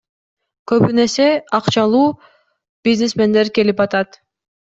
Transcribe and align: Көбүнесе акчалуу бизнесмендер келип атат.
Көбүнесе 0.69 1.25
акчалуу 1.57 2.07
бизнесмендер 2.89 3.53
келип 3.59 3.87
атат. 3.89 4.19